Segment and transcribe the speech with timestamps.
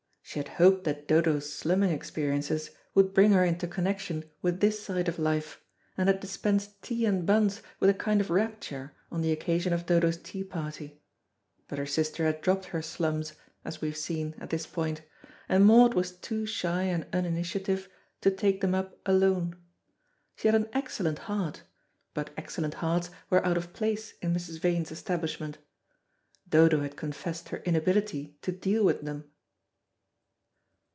[0.23, 5.09] She had hoped that Dodo's slumming experiences would bring her into connection with this side
[5.09, 5.59] of life,
[5.97, 9.85] and had dispensed tea and buns with a kind of rapture on the occasion of
[9.85, 11.01] Dodo's tea party,
[11.67, 13.33] but her sister had dropped her slums,
[13.65, 15.01] as we have seen, at this point,
[15.49, 17.89] and Maud was too shy and uninitiative
[18.21, 19.57] to take them up alone.
[20.37, 21.63] She had an excellent heart,
[22.13, 24.61] but excellent hearts were out of place in Mrs.
[24.61, 25.57] Vane's establishment.
[26.47, 29.25] Dodo had confessed her inability to deal with them.